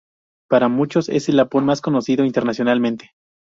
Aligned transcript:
Para 0.49 0.67
muchos 0.67 1.09
es 1.09 1.29
el 1.29 1.37
lapón 1.37 1.63
más 1.63 1.79
conocido 1.79 2.25
internacionalmente. 2.25 3.11